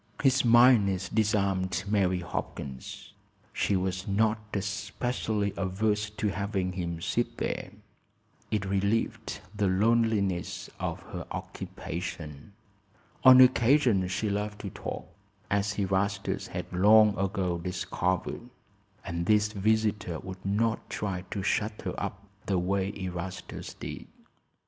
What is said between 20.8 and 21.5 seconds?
try to